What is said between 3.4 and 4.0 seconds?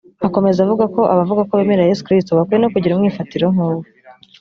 nk’uwe